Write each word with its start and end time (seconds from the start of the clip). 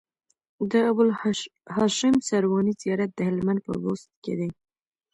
د 0.71 0.73
ابوالهاشم 0.89 2.15
سرواني 2.29 2.73
زيارت 2.81 3.09
د 3.13 3.19
هلمند 3.29 3.59
په 3.67 3.73
بست 3.83 4.09
کی 4.23 4.33
دی 4.39 4.49